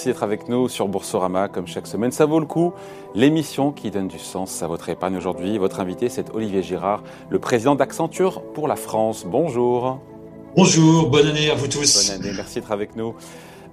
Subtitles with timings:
[0.00, 2.10] Merci d'être avec nous sur Boursorama comme chaque semaine.
[2.10, 2.72] Ça vaut le coup.
[3.14, 5.58] L'émission qui donne du sens à votre épargne aujourd'hui.
[5.58, 9.26] Votre invité, c'est Olivier Girard, le président d'Accenture pour la France.
[9.26, 10.00] Bonjour.
[10.56, 12.08] Bonjour, bonne année à vous tous.
[12.08, 13.14] Bonne année, merci d'être avec nous.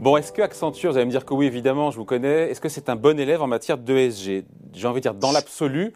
[0.02, 2.52] Bon, est-ce que Accenture, vous allez me dire que oui, évidemment, je vous connais.
[2.52, 5.94] Est-ce que c'est un bon élève en matière d'ESG J'ai envie de dire dans l'absolu,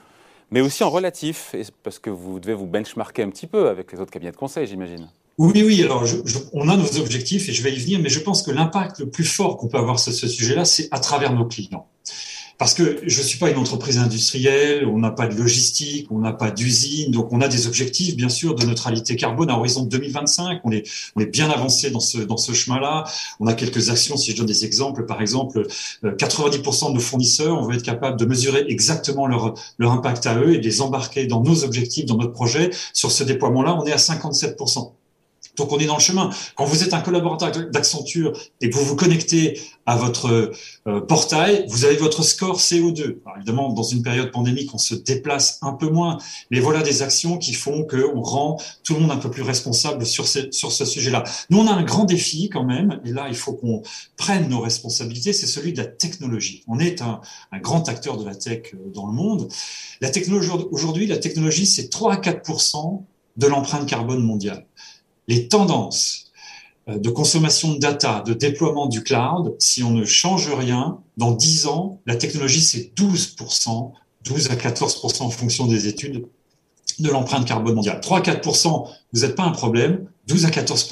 [0.50, 1.54] mais aussi en relatif,
[1.84, 4.66] parce que vous devez vous benchmarker un petit peu avec les autres cabinets de conseil,
[4.66, 5.10] j'imagine.
[5.38, 6.06] Oui, oui, alors
[6.54, 9.10] on a nos objectifs et je vais y venir, mais je pense que l'impact le
[9.10, 11.88] plus fort qu'on peut avoir sur ce sujet-là, c'est à travers nos clients.
[12.62, 16.20] Parce que je ne suis pas une entreprise industrielle, on n'a pas de logistique, on
[16.20, 19.82] n'a pas d'usine, donc on a des objectifs, bien sûr, de neutralité carbone à horizon
[19.82, 20.62] 2025.
[20.64, 23.06] On est, on est bien avancé dans ce, dans ce chemin-là.
[23.40, 25.66] On a quelques actions, si je donne des exemples, par exemple,
[26.04, 30.28] 90% euh, de nos fournisseurs, on veut être capable de mesurer exactement leur, leur impact
[30.28, 32.70] à eux et de les embarquer dans nos objectifs, dans notre projet.
[32.94, 34.92] Sur ce déploiement-là, on est à 57%.
[35.58, 36.30] Donc on est dans le chemin.
[36.56, 40.54] Quand vous êtes un collaborateur d'Accenture et que vous vous connectez à votre
[40.88, 43.18] euh, portail, vous avez votre score CO2.
[43.38, 46.18] évidemment, dans une période pandémique, on se déplace un peu moins,
[46.50, 50.06] mais voilà des actions qui font qu'on rend tout le monde un peu plus responsable
[50.06, 51.24] sur, ce sujet-là.
[51.50, 53.82] Nous, on a un grand défi quand même, et là, il faut qu'on
[54.18, 56.64] prenne nos responsabilités, c'est celui de la technologie.
[56.68, 57.22] On est un,
[57.52, 59.50] un grand acteur de la tech euh, dans le monde.
[60.00, 62.42] La technologie aujourd'hui, la technologie, c'est 3 à 4
[63.38, 64.66] de l'empreinte carbone mondiale
[65.28, 66.32] les tendances
[66.90, 71.32] euh, de consommation de data, de déploiement du cloud, si on ne change rien, dans
[71.32, 73.92] 10 ans, la technologie, c'est 12%,
[74.26, 76.26] 12 à 14% en fonction des études
[77.00, 78.00] de l'empreinte carbone mondiale.
[78.02, 80.08] 3-4%, vous n'êtes pas un problème.
[80.32, 80.90] 12 à 14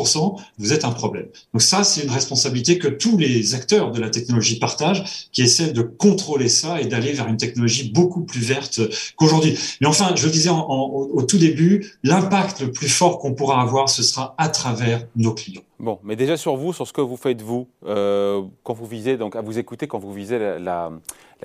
[0.58, 1.28] vous êtes un problème.
[1.54, 5.72] Donc ça, c'est une responsabilité que tous les acteurs de la technologie partagent, qui essaient
[5.72, 8.82] de contrôler ça et d'aller vers une technologie beaucoup plus verte
[9.16, 9.58] qu'aujourd'hui.
[9.80, 13.90] Mais enfin, je le disais au tout début, l'impact le plus fort qu'on pourra avoir,
[13.90, 15.62] ce sera à travers nos clients.
[15.80, 19.16] Bon, mais déjà sur vous, sur ce que vous faites vous, euh, quand vous visez,
[19.16, 20.92] donc à vous écouter, quand vous visez la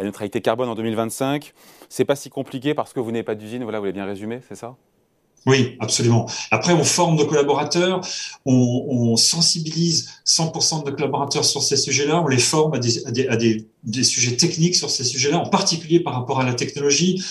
[0.02, 1.52] neutralité carbone en 2025,
[1.88, 3.62] c'est pas si compliqué parce que vous n'avez pas d'usine.
[3.62, 4.74] Voilà, vous l'avez bien résumé, c'est ça?
[5.46, 6.26] Oui, absolument.
[6.50, 8.00] Après, on forme nos collaborateurs,
[8.46, 13.04] on, on sensibilise 100% de nos collaborateurs sur ces sujets-là, on les forme à, des,
[13.06, 16.54] à, des, à des, sujets techniques sur ces sujets-là, en particulier par rapport à la
[16.54, 17.22] technologie.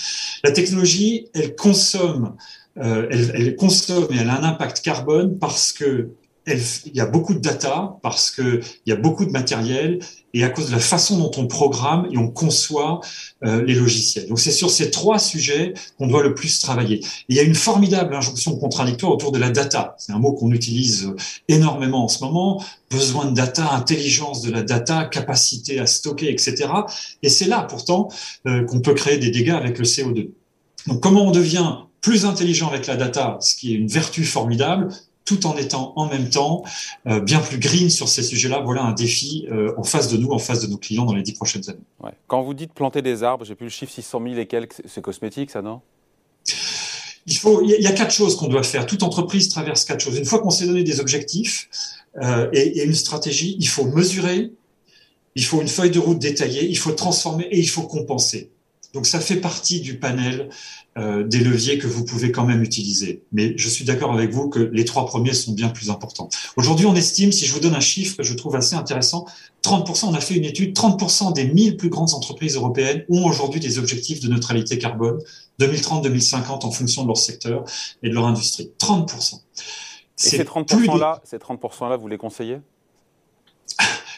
[0.44, 2.36] La technologie, elle consomme,
[2.78, 6.10] euh, elle, elle, consomme et elle a un impact carbone parce que
[6.46, 9.98] il y a beaucoup de data, parce que il y a beaucoup de matériel
[10.34, 13.00] et à cause de la façon dont on programme et on conçoit
[13.44, 14.28] euh, les logiciels.
[14.28, 17.00] Donc c'est sur ces trois sujets qu'on doit le plus travailler.
[17.28, 19.94] il y a une formidable injonction contradictoire autour de la data.
[19.98, 21.14] C'est un mot qu'on utilise
[21.48, 22.62] énormément en ce moment.
[22.90, 26.68] Besoin de data, intelligence de la data, capacité à stocker, etc.
[27.22, 28.08] Et c'est là pourtant
[28.46, 30.30] euh, qu'on peut créer des dégâts avec le CO2.
[30.88, 34.88] Donc comment on devient plus intelligent avec la data, ce qui est une vertu formidable,
[35.24, 36.62] tout en étant en même temps
[37.06, 38.60] euh, bien plus green sur ces sujets-là.
[38.60, 41.22] Voilà un défi euh, en face de nous, en face de nos clients dans les
[41.22, 41.78] dix prochaines années.
[42.02, 42.12] Ouais.
[42.26, 45.00] Quand vous dites planter des arbres, j'ai plus le chiffre 600 000 et quelques, c'est
[45.00, 45.80] cosmétique ça, non?
[47.26, 48.84] Il, faut, il y a quatre choses qu'on doit faire.
[48.84, 50.18] Toute entreprise traverse quatre choses.
[50.18, 51.70] Une fois qu'on s'est donné des objectifs
[52.22, 54.52] euh, et, et une stratégie, il faut mesurer,
[55.34, 58.50] il faut une feuille de route détaillée, il faut transformer et il faut compenser.
[58.94, 60.48] Donc ça fait partie du panel
[60.96, 63.22] euh, des leviers que vous pouvez quand même utiliser.
[63.32, 66.28] Mais je suis d'accord avec vous que les trois premiers sont bien plus importants.
[66.56, 69.26] Aujourd'hui, on estime, si je vous donne un chiffre que je trouve assez intéressant,
[69.64, 73.58] 30%, on a fait une étude, 30% des 1000 plus grandes entreprises européennes ont aujourd'hui
[73.58, 75.18] des objectifs de neutralité carbone
[75.58, 77.64] 2030-2050 en fonction de leur secteur
[78.02, 78.70] et de leur industrie.
[78.78, 79.34] 30%.
[79.34, 79.38] Et
[80.16, 82.58] ces 30%-là, ces 30%-là, vous les conseillez?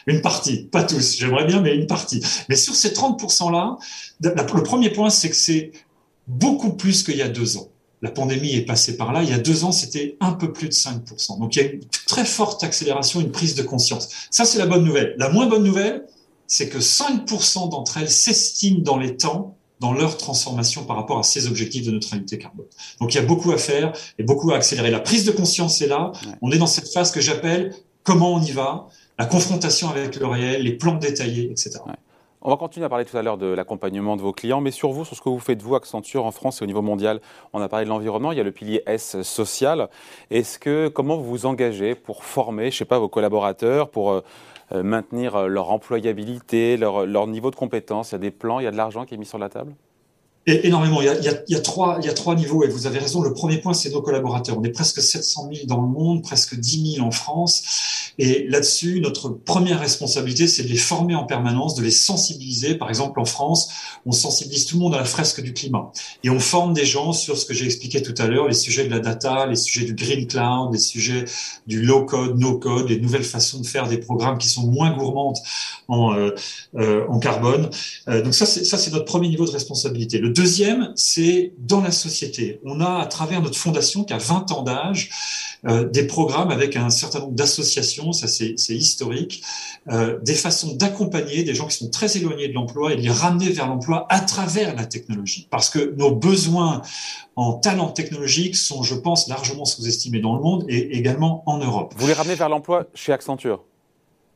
[0.07, 2.23] Une partie, pas tous, j'aimerais bien, mais une partie.
[2.49, 3.77] Mais sur ces 30%-là,
[4.21, 5.71] le premier point, c'est que c'est
[6.27, 7.67] beaucoup plus qu'il y a deux ans.
[8.01, 9.23] La pandémie est passée par là.
[9.23, 11.39] Il y a deux ans, c'était un peu plus de 5%.
[11.39, 14.09] Donc il y a une très forte accélération, une prise de conscience.
[14.29, 15.15] Ça, c'est la bonne nouvelle.
[15.17, 16.05] La moins bonne nouvelle,
[16.45, 21.23] c'est que 5% d'entre elles s'estiment dans les temps dans leur transformation par rapport à
[21.23, 22.65] ces objectifs de neutralité carbone.
[22.99, 24.89] Donc il y a beaucoup à faire et beaucoup à accélérer.
[24.89, 26.11] La prise de conscience est là.
[26.41, 28.87] On est dans cette phase que j'appelle comment on y va,
[29.17, 31.79] la confrontation avec le réel, les plans détaillés, etc.
[32.41, 34.91] On va continuer à parler tout à l'heure de l'accompagnement de vos clients, mais sur
[34.91, 37.19] vous, sur ce que vous faites, vous, Accenture, en France et au niveau mondial.
[37.51, 39.89] On a parlé de l'environnement, il y a le pilier S social.
[40.29, 44.21] Est-ce que, comment vous vous engagez pour former, je sais pas, vos collaborateurs, pour euh,
[44.71, 48.11] euh, maintenir leur employabilité, leur, leur niveau de compétence?
[48.11, 49.49] Il y a des plans, il y a de l'argent qui est mis sur la
[49.49, 49.73] table?
[50.47, 51.01] Énormément.
[51.01, 51.99] Il y, a, trois,
[52.35, 53.21] niveaux et vous avez raison.
[53.21, 54.57] Le premier point, c'est nos collaborateurs.
[54.57, 58.13] On est presque 700 000 dans le monde, presque 10 000 en France.
[58.17, 62.75] Et là-dessus, notre première responsabilité, c'est de les former en permanence, de les sensibiliser.
[62.75, 63.69] Par exemple, en France,
[64.05, 65.91] on sensibilise tout le monde à la fresque du climat.
[66.23, 68.85] Et on forme des gens sur ce que j'ai expliqué tout à l'heure, les sujets
[68.85, 71.25] de la data, les sujets du green cloud, les sujets
[71.67, 74.95] du low code, no code, les nouvelles façons de faire des programmes qui sont moins
[74.95, 75.37] gourmandes
[75.87, 76.31] en, euh,
[76.75, 77.69] euh, carbone.
[78.07, 80.19] Euh, donc ça, c'est notre premier niveau de responsabilité.
[80.19, 82.59] Le deuxième, c'est dans la société.
[82.63, 85.09] On a, à travers notre fondation, qui a 20 ans d'âge,
[85.67, 89.41] euh, des programmes avec un certain nombre d'associations, ça c'est historique,
[89.89, 93.09] euh, des façons d'accompagner des gens qui sont très éloignés de l'emploi et de les
[93.09, 95.47] ramener vers l'emploi à travers la technologie.
[95.49, 96.83] Parce que nos besoins
[97.35, 101.93] en talent technologique sont, je pense, largement sous-estimés dans le monde et également en Europe.
[101.97, 103.63] Vous les ramenez vers l'emploi chez Accenture?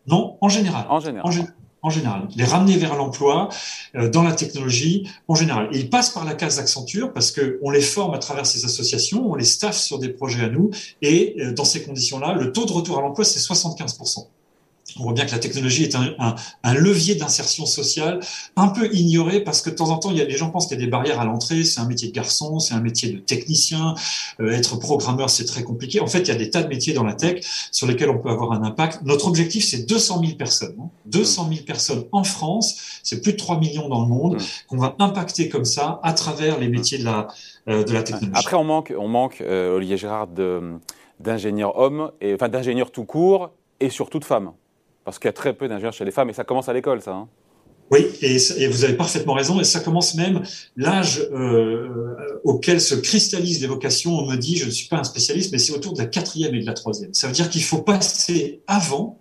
[0.07, 0.85] Non, en général.
[0.89, 1.27] En général.
[1.27, 3.49] En général en général, les ramener vers l'emploi
[3.95, 5.69] euh, dans la technologie en général.
[5.71, 8.65] Et ils passent par la case Accenture parce que on les forme à travers ces
[8.65, 10.69] associations, on les staffe sur des projets à nous,
[11.01, 13.97] et euh, dans ces conditions-là, le taux de retour à l'emploi c'est 75
[14.99, 18.19] on voit bien que la technologie est un, levier d'insertion sociale
[18.55, 20.67] un peu ignoré parce que de temps en temps, il y a, les gens pensent
[20.67, 21.63] qu'il y a des barrières à l'entrée.
[21.63, 23.95] C'est un métier de garçon, c'est un métier de technicien.
[24.39, 25.99] Euh, être programmeur, c'est très compliqué.
[25.99, 28.19] En fait, il y a des tas de métiers dans la tech sur lesquels on
[28.19, 29.01] peut avoir un impact.
[29.03, 30.75] Notre objectif, c'est 200 000 personnes.
[31.05, 34.95] 200 000 personnes en France, c'est plus de 3 millions dans le monde, qu'on va
[34.99, 37.27] impacter comme ça à travers les métiers de la,
[37.67, 38.39] euh, de la technologie.
[38.39, 40.27] Après, on manque, on manque euh, Olivier Gérard,
[41.19, 44.51] d'ingénieurs hommes, et, enfin d'ingénieurs tout court et surtout de femmes.
[45.03, 47.01] Parce qu'il y a très peu d'ingénieurs chez les femmes et ça commence à l'école,
[47.01, 47.11] ça.
[47.11, 47.27] Hein.
[47.91, 50.43] Oui, et, vous avez parfaitement raison, et ça commence même
[50.77, 54.17] l'âge euh, auquel se cristallisent les vocations.
[54.17, 56.55] On me dit, je ne suis pas un spécialiste, mais c'est autour de la quatrième
[56.55, 57.13] et de la troisième.
[57.13, 59.19] Ça veut dire qu'il faut passer avant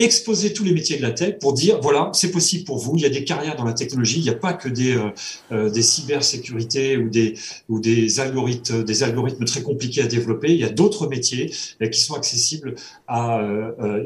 [0.00, 2.92] exposer tous les métiers de la tech pour dire voilà, c'est possible pour vous.
[2.96, 4.18] Il y a des carrières dans la technologie.
[4.18, 5.10] Il n'y a pas que des, euh,
[5.52, 7.34] euh, des cybersécurités ou des,
[7.68, 10.52] ou des algorithmes, des algorithmes très compliqués à développer.
[10.52, 11.52] Il y a d'autres métiers
[11.82, 12.74] euh, qui sont accessibles
[13.06, 13.40] à.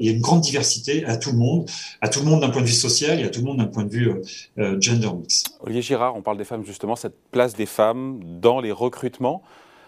[0.00, 1.69] il y a une grande diversité à tout le monde,
[2.00, 3.67] à tout le monde d'un point de vue social et à tout le monde d'un
[3.67, 4.11] point de vue
[4.81, 5.44] gender mix.
[5.61, 9.43] Olivier Girard, on parle des femmes justement, cette place des femmes dans les recrutements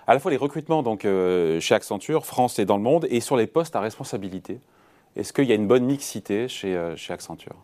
[0.07, 3.37] à la fois les recrutements donc chez Accenture, France et dans le monde, et sur
[3.37, 4.61] les postes à responsabilité.
[5.17, 7.57] Est-ce qu'il y a une bonne mixité chez, euh, chez Accenture?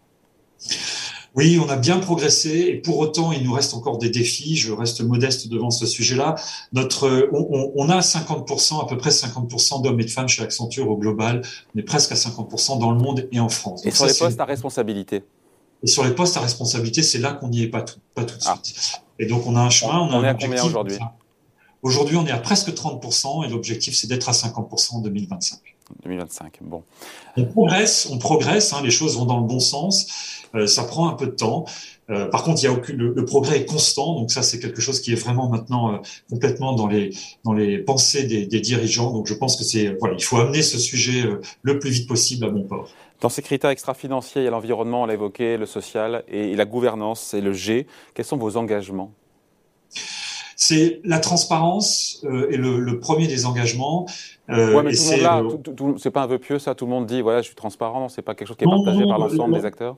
[1.35, 4.57] Oui, on a bien progressé et pour autant, il nous reste encore des défis.
[4.57, 6.35] Je reste modeste devant ce sujet-là.
[6.73, 10.97] Notre, on, a 50%, à peu près 50% d'hommes et de femmes chez Accenture au
[10.97, 11.41] global.
[11.75, 13.85] On est presque à 50% dans le monde et en France.
[13.87, 15.25] Et sur les postes à responsabilité?
[15.83, 18.37] Et sur les postes à responsabilité, c'est là qu'on n'y est pas tout, pas tout
[18.37, 18.59] de ah.
[18.63, 19.03] suite.
[19.19, 20.01] Et donc, on a un chemin.
[20.01, 20.99] On, on est à combien aujourd'hui?
[21.81, 25.59] Aujourd'hui, on est à presque 30% et l'objectif, c'est d'être à 50% en 2025.
[26.03, 26.83] 2025, bon.
[27.37, 30.41] On progresse, on progresse, hein, les choses vont dans le bon sens.
[30.55, 31.65] Euh, ça prend un peu de temps.
[32.11, 34.81] Euh, par contre, il y a aucune, le, progrès est constant, donc ça c'est quelque
[34.81, 35.99] chose qui est vraiment maintenant euh,
[36.29, 37.11] complètement dans les
[37.45, 39.13] dans les pensées des, des, dirigeants.
[39.13, 41.25] Donc je pense que c'est voilà, il faut amener ce sujet
[41.63, 42.91] le plus vite possible à bon port.
[43.21, 46.65] Dans ces critères extra-financiers, il y a l'environnement, on l'a évoqué, le social et la
[46.65, 47.87] gouvernance, c'est le G.
[48.15, 49.13] Quels sont vos engagements?
[50.57, 54.07] C'est la transparence euh, et le, premier des engagements.
[54.51, 56.75] Euh, ouais, mais tout le monde là, c'est pas un vœu pieux ça.
[56.75, 58.09] Tout le monde dit voilà, je suis transparent.
[58.09, 59.97] C'est pas quelque chose qui est partagé par l'ensemble des acteurs.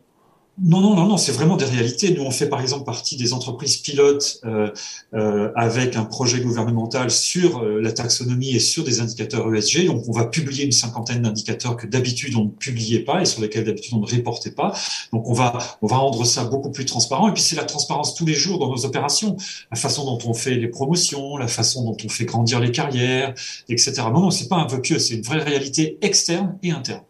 [0.63, 2.15] Non, non, non, non, c'est vraiment des réalités.
[2.15, 4.71] Nous, on fait par exemple partie des entreprises pilotes euh,
[5.13, 9.87] euh, avec un projet gouvernemental sur euh, la taxonomie et sur des indicateurs ESG.
[9.87, 13.43] Donc, on va publier une cinquantaine d'indicateurs que d'habitude on ne publiait pas et sur
[13.43, 14.73] lesquels d'habitude on ne reportait pas.
[15.13, 17.29] Donc, on va on va rendre ça beaucoup plus transparent.
[17.29, 19.37] Et puis, c'est la transparence tous les jours dans nos opérations,
[19.73, 23.35] la façon dont on fait les promotions, la façon dont on fait grandir les carrières,
[23.69, 24.03] etc.
[24.13, 27.03] Non, non, c'est pas un vœu pieux, c'est une vraie réalité externe et interne.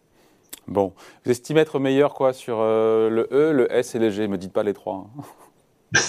[0.67, 0.93] Bon,
[1.23, 4.27] vous estimez être meilleur quoi sur euh, le E, le S et le G?
[4.27, 5.07] Me dites pas les trois.
[5.17, 5.23] Hein.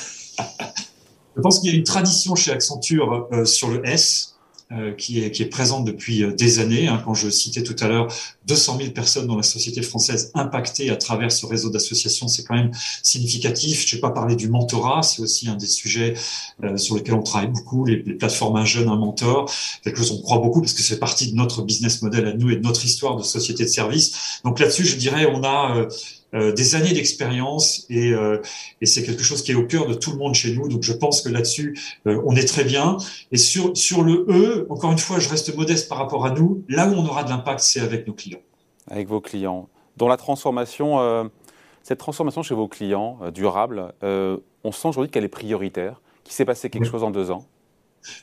[1.37, 4.36] Je pense qu'il y a une tradition chez Accenture euh, sur le S.
[4.73, 6.89] Euh, qui, est, qui est présente depuis euh, des années.
[6.89, 8.09] Hein, quand je citais tout à l'heure
[8.49, 12.57] 200 000 personnes dans la société française impactées à travers ce réseau d'associations, c'est quand
[12.57, 13.87] même significatif.
[13.87, 16.15] Je vais pas parler du mentorat, c'est aussi un des sujets
[16.65, 19.49] euh, sur lesquels on travaille beaucoup, les, les, plateformes Un jeune, un mentor,
[19.85, 22.51] quelque chose on croit beaucoup parce que c'est partie de notre business model à nous
[22.51, 24.41] et de notre histoire de société de service.
[24.43, 25.87] Donc là-dessus, je dirais, on a
[26.35, 28.42] euh, des années d'expérience et, euh,
[28.80, 30.68] et c'est quelque chose qui est au cœur de tout le monde chez nous.
[30.68, 32.97] Donc je pense que là-dessus, euh, on est très bien.
[33.30, 36.64] Et sur, sur le E, encore une fois, je reste modeste par rapport à nous.
[36.68, 38.40] Là où on aura de l'impact, c'est avec nos clients.
[38.90, 39.68] Avec vos clients.
[39.97, 41.30] Dans la transformation,
[41.83, 46.68] cette transformation chez vos clients durable, on sent aujourd'hui qu'elle est prioritaire, qu'il s'est passé
[46.68, 47.47] quelque chose en deux ans.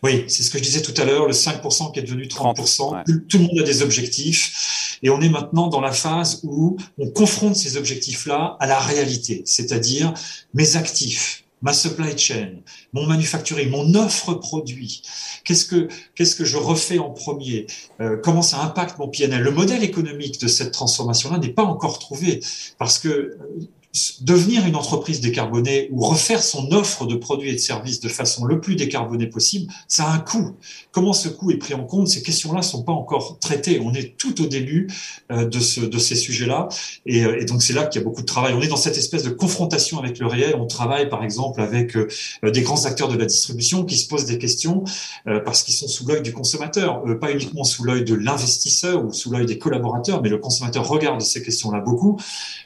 [0.01, 3.03] Oui, c'est ce que je disais tout à l'heure, le 5% qui est devenu 30%.
[3.27, 4.83] Tout le monde a des objectifs.
[5.03, 9.43] Et on est maintenant dans la phase où on confronte ces objectifs-là à la réalité,
[9.45, 10.13] c'est-à-dire
[10.53, 12.55] mes actifs, ma supply chain,
[12.93, 15.01] mon manufacturing, mon offre produit.
[15.45, 17.67] Qu'est-ce que qu'est-ce que je refais en premier?
[18.01, 22.00] Euh, Comment ça impacte mon PNL Le modèle économique de cette transformation-là n'est pas encore
[22.00, 22.41] trouvé
[22.77, 23.38] parce que euh,
[24.22, 28.46] devenir une entreprise décarbonée ou refaire son offre de produits et de services de façon
[28.46, 30.56] le plus décarbonée possible, ça a un coût.
[30.92, 32.08] Comment ce coût est pris en compte?
[32.08, 33.80] Ces questions-là sont pas encore traitées.
[33.84, 34.88] On est tout au début
[35.32, 36.70] euh, de ces sujets-là,
[37.06, 38.54] et, euh, et, donc c'est là qu'il y a beaucoup de travail.
[38.56, 40.56] On est dans cette espèce de confrontation avec le réel.
[40.58, 42.08] On travaille par exemple avec euh,
[42.44, 44.84] des grands acteurs de la distribution qui se posent des questions
[45.46, 49.32] parce qu'ils sont sous l'œil du consommateur, pas uniquement sous l'œil de l'investisseur ou sous
[49.32, 52.20] l'œil des collaborateurs, mais le consommateur regarde ces questions-là beaucoup.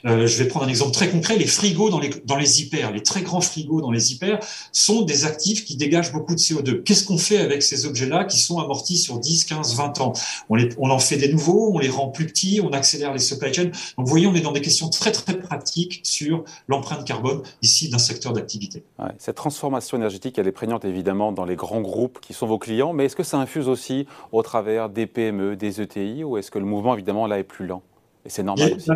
[0.04, 3.02] je vais prendre un exemple très concret les frigos dans les, dans les hyper, les
[3.02, 4.38] très grands frigos dans les hyper,
[4.72, 6.82] sont des actifs qui dégagent beaucoup de CO2.
[6.82, 10.12] Qu'est-ce qu'on fait avec ces objets-là qui sont amortis sur 10, 15, 20 ans?
[10.48, 13.18] On, les, on en fait des nouveaux, on les rend plus petits, on accélère les
[13.18, 13.64] supply chains.
[13.64, 17.88] Donc, vous voyez, on est dans des questions très, très pratiques sur l'empreinte carbone ici
[17.88, 18.82] d'un secteur d'activité.
[19.18, 22.92] cette transformation énergétique, elle est prégnante évidemment dans les grands groupes qui sont vos clients,
[22.92, 26.58] mais est-ce que ça infuse aussi au travers des PME, des ETI, ou est-ce que
[26.58, 27.82] le mouvement, évidemment, là est plus lent?
[28.24, 28.90] Et c'est normal aussi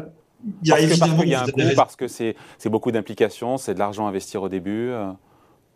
[0.62, 1.18] il y a parce évidemment.
[1.18, 2.34] Qu'il y a un coût, parce que c'est
[2.66, 4.90] beaucoup d'implications, c'est de l'argent à investir au début.
[4.90, 5.10] Euh.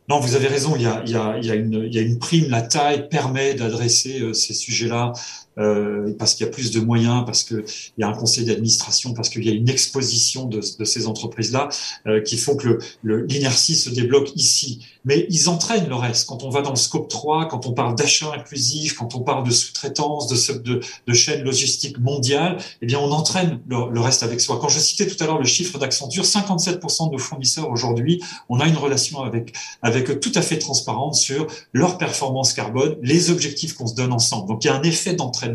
[0.08, 0.74] Non, vous avez raison.
[0.76, 2.48] Il y a, il y a, il y a, une, il y a une prime.
[2.48, 5.12] La taille permet d'adresser euh, ces sujets-là
[5.58, 7.64] euh, parce qu'il y a plus de moyens, parce qu'il
[7.98, 11.68] y a un conseil d'administration, parce qu'il y a une exposition de, de ces entreprises-là
[12.06, 14.84] euh, qui font que l'inertie se débloque ici.
[15.04, 16.28] Mais ils entraînent le reste.
[16.28, 19.46] Quand on va dans le scope 3, quand on parle d'achat inclusif, quand on parle
[19.46, 24.22] de sous-traitance, de, de, de chaîne logistique mondiale, eh bien, on entraîne le, le reste
[24.24, 24.58] avec soi.
[24.60, 28.58] Quand je citais tout à l'heure le chiffre d'Accenture, 57% de nos fournisseurs aujourd'hui, on
[28.60, 33.30] a une relation avec, avec eux tout à fait transparente sur leur performance carbone, les
[33.30, 34.48] objectifs qu'on se donne ensemble.
[34.48, 35.45] Donc, il y a un effet d'entraînement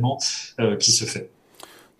[0.59, 1.29] euh, qui se fait.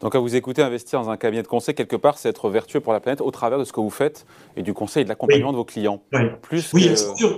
[0.02, 2.80] Donc à vous écouter, investir dans un cabinet de conseil, quelque part, c'est être vertueux
[2.80, 4.26] pour la planète au travers de ce que vous faites
[4.58, 6.02] et du conseil et de l'accompagnement de vos clients.
[6.12, 6.90] Oui, Plus oui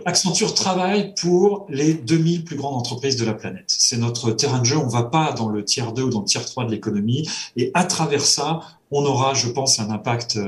[0.05, 3.65] Accenture, travaille pour les 2000 plus grandes entreprises de la planète.
[3.67, 4.77] C'est notre terrain de jeu.
[4.77, 7.29] On ne va pas dans le tiers 2 ou dans le tiers 3 de l'économie.
[7.57, 8.61] Et à travers ça,
[8.93, 10.39] on aura, je pense, un impact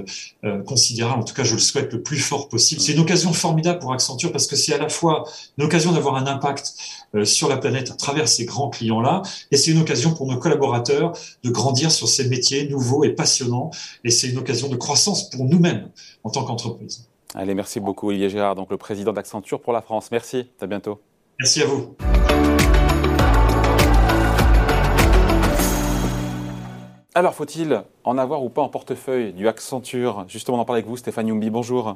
[0.43, 1.21] euh, considérable.
[1.21, 2.81] En tout cas, je le souhaite le plus fort possible.
[2.81, 5.23] C'est une occasion formidable pour Accenture parce que c'est à la fois
[5.57, 6.73] une occasion d'avoir un impact
[7.15, 9.21] euh, sur la planète à travers ces grands clients-là,
[9.51, 13.71] et c'est une occasion pour nos collaborateurs de grandir sur ces métiers nouveaux et passionnants,
[14.03, 15.89] et c'est une occasion de croissance pour nous-mêmes
[16.23, 17.07] en tant qu'entreprise.
[17.33, 20.09] Allez, merci beaucoup Olivier Gérard, donc le président d'Accenture pour la France.
[20.11, 20.99] Merci, à bientôt.
[21.39, 21.95] Merci à vous.
[27.17, 30.25] Alors, faut-il en avoir ou pas en portefeuille du Accenture?
[30.27, 31.49] Justement, on en parle avec vous, Stéphane Youmbi.
[31.49, 31.95] Bonjour.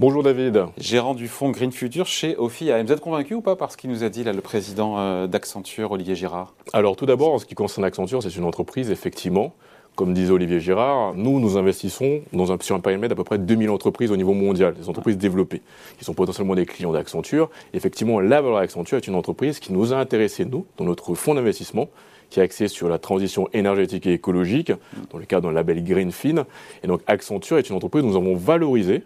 [0.00, 0.64] Bonjour David.
[0.78, 2.34] Gérant du fonds Green Future chez.
[2.38, 5.26] Vous êtes convaincu ou pas par ce qu'il nous a dit là, le président euh,
[5.26, 6.54] d'Accenture, Olivier Girard?
[6.72, 9.52] Alors, tout d'abord, en ce qui concerne Accenture, c'est une entreprise, effectivement,
[9.96, 13.38] comme disait Olivier Girard, nous, nous investissons dans un, sur un périmètre d'à peu près
[13.38, 15.62] 2000 entreprises au niveau mondial, des entreprises développées,
[15.98, 17.50] qui sont potentiellement des clients d'Accenture.
[17.72, 21.34] Effectivement, la valeur Accenture est une entreprise qui nous a intéressés, nous, dans notre fonds
[21.34, 21.88] d'investissement,
[22.30, 24.72] qui est axé sur la transition énergétique et écologique,
[25.10, 26.44] dans le cadre d'un label Greenfin.
[26.82, 29.04] Et donc Accenture est une entreprise nous avons valorisé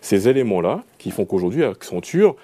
[0.00, 2.36] ces éléments-là qui font qu'aujourd'hui Accenture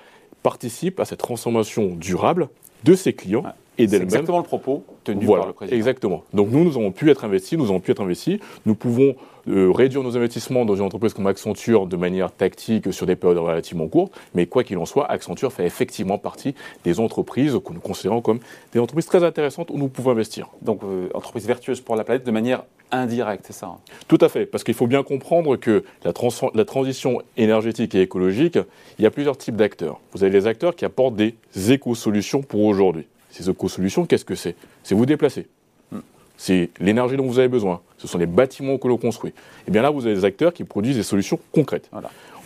[0.42, 2.48] participe à cette transformation durable
[2.84, 3.44] de ses clients
[3.78, 4.04] et d'elle-même.
[4.04, 5.76] exactement le propos tenu par le président.
[5.76, 6.24] Exactement.
[6.32, 8.38] Donc nous, nous avons pu être investis, nous avons pu être investis.
[8.64, 9.14] Nous pouvons
[9.48, 13.38] euh, réduire nos investissements dans une entreprise comme Accenture de manière tactique sur des périodes
[13.38, 16.54] relativement courtes, mais quoi qu'il en soit, Accenture fait effectivement partie
[16.84, 18.40] des entreprises que nous considérons comme
[18.72, 20.48] des entreprises très intéressantes où nous pouvons investir.
[20.62, 23.78] Donc, euh, entreprise vertueuse pour la planète de manière indirecte, c'est ça hein?
[24.08, 26.12] Tout à fait, parce qu'il faut bien comprendre que la,
[26.54, 28.58] la transition énergétique et écologique,
[28.98, 30.00] il y a plusieurs types d'acteurs.
[30.12, 33.06] Vous avez les acteurs qui apportent des éco-solutions pour aujourd'hui.
[33.36, 34.56] Ces éco-solutions, qu'est-ce que c'est?
[34.82, 35.46] C'est vous déplacer.
[35.92, 35.98] Hmm.
[36.38, 37.82] C'est l'énergie dont vous avez besoin.
[37.98, 39.34] Ce sont les bâtiments que l'on construit.
[39.68, 41.90] Et bien là, vous avez des acteurs qui produisent des solutions concrètes.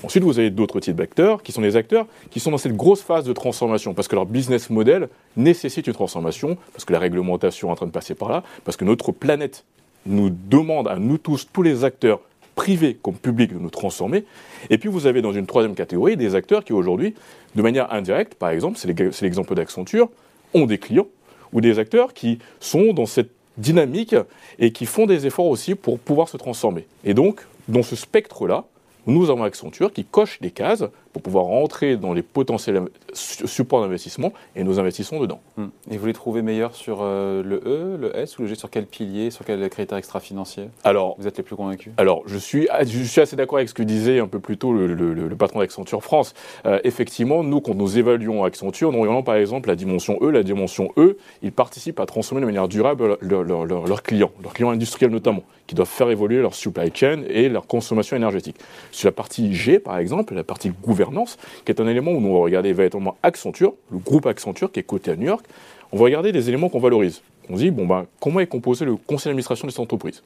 [0.03, 3.03] Ensuite, vous avez d'autres types d'acteurs qui sont des acteurs qui sont dans cette grosse
[3.03, 7.69] phase de transformation parce que leur business model nécessite une transformation, parce que la réglementation
[7.69, 9.65] est en train de passer par là, parce que notre planète
[10.07, 12.21] nous demande à nous tous, tous les acteurs
[12.57, 14.25] privés comme publics, de nous transformer.
[14.71, 17.15] Et puis vous avez dans une troisième catégorie des acteurs qui aujourd'hui,
[17.55, 20.09] de manière indirecte, par exemple, c'est l'exemple d'Accenture,
[20.55, 21.07] ont des clients
[21.53, 24.15] ou des acteurs qui sont dans cette dynamique
[24.59, 26.87] et qui font des efforts aussi pour pouvoir se transformer.
[27.05, 28.65] Et donc, dans ce spectre-là,
[29.07, 34.33] nous avons Accenture qui coche des cases pour pouvoir rentrer dans les potentiels supports d'investissement
[34.55, 35.41] et nous investissons dedans.
[35.57, 35.67] Hmm.
[35.91, 38.71] Et vous les trouvez meilleurs sur euh, le E, le S ou le G Sur
[38.71, 40.69] quel pilier Sur quel critère extra-financier?
[40.85, 41.93] Alors, vous êtes les plus convaincus?
[41.97, 44.73] Alors, je suis, je suis assez d'accord avec ce que disait un peu plus tôt
[44.73, 46.35] le, patron d'Accenture France.
[46.67, 50.31] Euh, effectivement, nous, quand nous évaluons Accenture, nous regardons par exemple la dimension E.
[50.31, 55.11] La dimension E, ils participent à transformer de manière durable leurs clients, leurs clients industriels
[55.11, 58.57] notamment, qui doivent faire évoluer leur supply chain et leur consommation énergétique.
[58.93, 62.17] Sur la partie G, par exemple, la partie gouvernement, gouvernance, qui est un élément où
[62.17, 65.45] on va regarder véritablement Accenture, le groupe Accenture qui est coté à New York.
[65.93, 67.23] On va regarder des éléments qu'on valorise.
[67.49, 70.23] On se dit, bon, ben, comment est composé le conseil d'administration de cette entreprise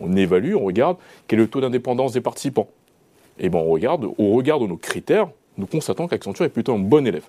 [0.00, 0.96] On évalue, on regarde
[1.28, 2.68] quel est le taux d'indépendance des participants.
[3.38, 5.28] Et ben, on regarde, au regard de nos critères,
[5.58, 7.24] nous constatons qu'Accenture est plutôt un bon élève.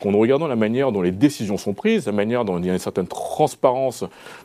[0.00, 2.72] Qu'en regardant la manière dont les décisions sont prises, la manière dont il y a
[2.72, 4.04] une certaine transparence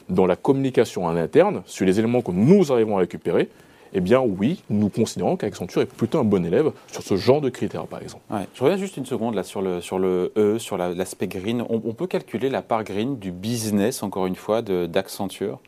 [0.09, 3.49] dans la communication à l'interne, sur les éléments que nous arrivons à récupérer,
[3.93, 7.49] eh bien oui, nous considérons qu'Accenture est plutôt un bon élève sur ce genre de
[7.49, 8.23] critères, par exemple.
[8.53, 11.63] Je reviens juste une seconde là sur le, sur le E, sur l'aspect green.
[11.69, 15.59] On, peut calculer la part green du business, encore une fois, d'Accenture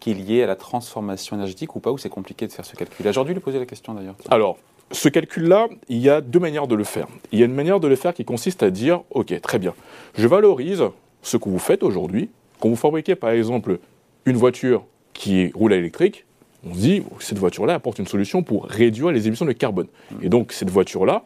[0.00, 2.76] qui est lié à la transformation énergétique ou pas, ou c'est compliqué de faire ce
[2.76, 2.96] calcul?
[3.02, 4.14] J'ai aujourd'hui lui poser la question d'ailleurs.
[4.30, 4.56] Alors,
[4.92, 7.06] ce calcul-là, il y a deux manières de le faire.
[7.32, 9.74] Il y a une manière de le faire qui consiste à dire, OK, très bien,
[10.16, 10.84] je valorise
[11.22, 12.30] ce que vous faites aujourd'hui.
[12.60, 13.78] Quand vous fabriquez par exemple
[14.24, 16.24] une voiture qui roule à l'électrique,
[16.66, 19.86] on se dit, cette voiture-là apporte une solution pour réduire les émissions de carbone.
[20.10, 20.16] Mm.
[20.22, 21.22] Et donc, cette voiture-là,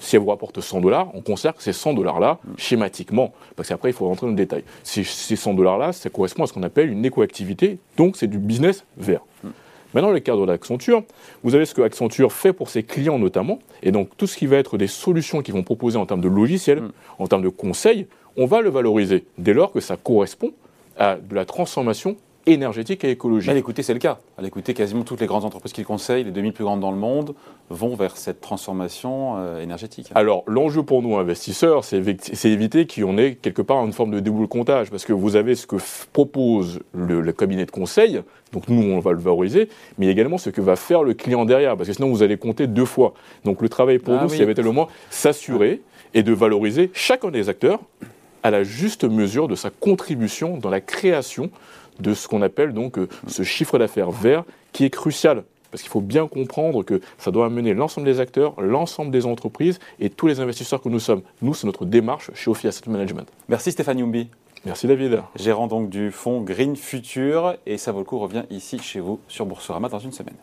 [0.00, 2.52] si elle vous rapporte 100 dollars, on considère que ces 100 dollars-là, mm.
[2.58, 6.46] schématiquement, parce qu'après, il faut rentrer dans le détail, ces, 100 dollars-là, ça correspond à
[6.46, 9.20] ce qu'on appelle une écoactivité, donc c'est du business vert.
[9.42, 9.48] Mm.
[9.94, 11.04] Maintenant, dans le cadre d'Accenture,
[11.44, 14.46] vous avez ce que Accenture fait pour ses clients notamment, et donc tout ce qui
[14.46, 16.82] va être des solutions qu'ils vont proposer en termes de logiciels,
[17.18, 20.52] en termes de conseils, on va le valoriser dès lors que ça correspond
[20.98, 23.50] à de la transformation énergétique et écologique.
[23.50, 24.18] À l'écouter, c'est le cas.
[24.38, 26.96] À l'écouter, quasiment toutes les grandes entreprises qu'il conseille, les 2000 plus grandes dans le
[26.96, 27.34] monde,
[27.70, 30.10] vont vers cette transformation euh, énergétique.
[30.14, 31.96] Alors, l'enjeu pour nous, investisseurs, c'est
[32.44, 35.66] éviter en ait quelque part une forme de déboule comptage, parce que vous avez ce
[35.66, 35.76] que
[36.12, 38.22] propose le, cabinet de conseil,
[38.52, 41.76] donc nous, on va le valoriser, mais également ce que va faire le client derrière,
[41.76, 43.14] parce que sinon, vous allez compter deux fois.
[43.44, 45.80] Donc, le travail pour ah nous, c'est tellement s'assurer
[46.12, 47.80] et de valoriser chacun des acteurs
[48.44, 51.50] à la juste mesure de sa contribution dans la création
[51.98, 55.42] de ce qu'on appelle donc euh, ce chiffre d'affaires vert qui est crucial.
[55.70, 59.80] Parce qu'il faut bien comprendre que ça doit amener l'ensemble des acteurs, l'ensemble des entreprises
[59.98, 61.22] et tous les investisseurs que nous sommes.
[61.42, 63.26] Nous, c'est notre démarche chez Ophi Asset Management.
[63.48, 64.28] Merci Stéphane Yumbi.
[64.64, 65.22] Merci David.
[65.34, 69.18] Gérant donc du fonds Green Future et ça vaut le coup revient ici chez vous
[69.26, 70.36] sur Boursorama dans une semaine.